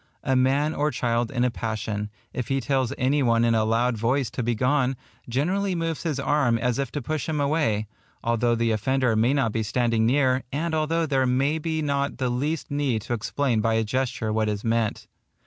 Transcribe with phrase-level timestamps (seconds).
[0.23, 3.99] A man or child in a passion, if he tells any one in a loud
[3.99, 4.95] voice to begone,
[5.29, 7.85] generally moves his arm as if to push him away,
[8.23, 12.31] although the offender may not be standing near, and although there may be not the
[12.31, 15.05] least need to explain by a gesture what is meant.